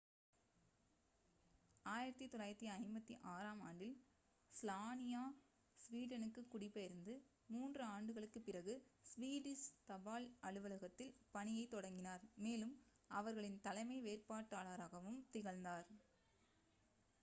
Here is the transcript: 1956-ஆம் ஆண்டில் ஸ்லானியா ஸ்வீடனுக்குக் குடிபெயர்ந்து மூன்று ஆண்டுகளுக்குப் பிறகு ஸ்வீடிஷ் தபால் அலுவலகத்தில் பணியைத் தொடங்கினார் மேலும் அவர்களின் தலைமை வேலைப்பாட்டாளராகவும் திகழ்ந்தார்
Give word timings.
1956-ஆம் 1.85 3.59
ஆண்டில் 3.65 3.93
ஸ்லானியா 4.55 5.21
ஸ்வீடனுக்குக் 5.81 6.49
குடிபெயர்ந்து 6.49 7.13
மூன்று 7.49 7.83
ஆண்டுகளுக்குப் 7.89 8.47
பிறகு 8.47 8.75
ஸ்வீடிஷ் 9.05 9.67
தபால் 9.85 10.27
அலுவலகத்தில் 10.43 11.15
பணியைத் 11.31 11.73
தொடங்கினார் 11.75 12.25
மேலும் 12.39 12.75
அவர்களின் 13.11 13.61
தலைமை 13.61 13.99
வேலைப்பாட்டாளராகவும் 14.01 15.21
திகழ்ந்தார் 15.31 15.89